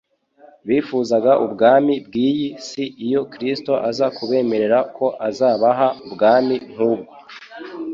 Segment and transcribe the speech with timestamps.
[0.67, 2.83] Bifuzaga ubwami bw’iyi si.
[3.05, 7.13] Iyo Kristo aza kubemerera ko azabaha ubwami nk’ubwo,